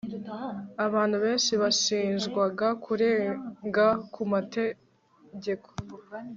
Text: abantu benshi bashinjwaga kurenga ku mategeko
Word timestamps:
abantu 0.85 1.15
benshi 1.23 1.53
bashinjwaga 1.61 2.67
kurenga 2.83 3.85
ku 4.13 4.21
mategeko 4.31 5.69